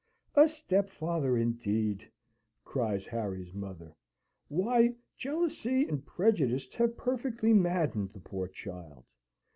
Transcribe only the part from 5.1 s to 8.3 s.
jealousy and prejudice have perfectly maddened the